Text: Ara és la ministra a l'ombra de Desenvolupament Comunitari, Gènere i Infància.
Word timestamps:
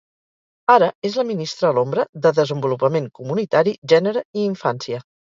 Ara 0.75 0.85
és 1.09 1.17
la 1.19 1.25
ministra 1.31 1.69
a 1.69 1.75
l'ombra 1.77 2.05
de 2.23 2.31
Desenvolupament 2.39 3.11
Comunitari, 3.21 3.75
Gènere 3.95 4.25
i 4.39 4.49
Infància. 4.53 5.05